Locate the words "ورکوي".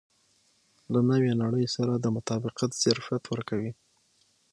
3.27-3.71